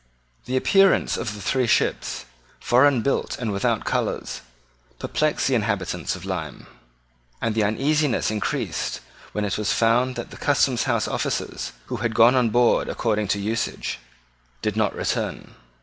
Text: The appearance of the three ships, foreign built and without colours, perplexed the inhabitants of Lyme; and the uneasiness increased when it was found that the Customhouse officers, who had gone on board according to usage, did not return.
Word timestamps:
The 0.45 0.57
appearance 0.57 1.15
of 1.15 1.35
the 1.35 1.41
three 1.41 1.67
ships, 1.67 2.25
foreign 2.59 3.03
built 3.03 3.37
and 3.37 3.51
without 3.51 3.85
colours, 3.85 4.41
perplexed 4.97 5.47
the 5.47 5.53
inhabitants 5.53 6.15
of 6.15 6.25
Lyme; 6.25 6.65
and 7.39 7.53
the 7.53 7.61
uneasiness 7.63 8.31
increased 8.31 9.01
when 9.33 9.45
it 9.45 9.59
was 9.59 9.71
found 9.73 10.15
that 10.15 10.31
the 10.31 10.37
Customhouse 10.37 11.07
officers, 11.07 11.73
who 11.85 11.97
had 11.97 12.15
gone 12.15 12.33
on 12.33 12.49
board 12.49 12.89
according 12.89 13.27
to 13.27 13.39
usage, 13.39 13.99
did 14.63 14.75
not 14.75 14.95
return. 14.95 15.53